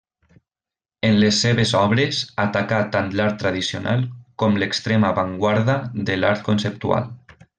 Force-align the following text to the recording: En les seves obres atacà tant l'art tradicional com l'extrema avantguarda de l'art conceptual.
En 1.09 1.17
les 1.23 1.41
seves 1.43 1.73
obres 1.79 2.21
atacà 2.45 2.79
tant 2.95 3.11
l'art 3.19 3.37
tradicional 3.45 4.03
com 4.43 4.57
l'extrema 4.65 5.13
avantguarda 5.15 5.77
de 6.11 6.21
l'art 6.25 6.45
conceptual. 6.51 7.09